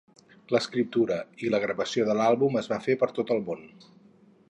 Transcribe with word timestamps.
L'escriptura 0.55 1.17
i 1.45 1.53
la 1.55 1.61
gravació 1.65 2.09
de 2.09 2.17
l'àlbum 2.21 2.61
es 2.65 2.73
va 2.75 2.83
fer 2.89 2.97
per 3.05 3.15
tot 3.19 3.37
el 3.37 3.49
món. 3.53 3.67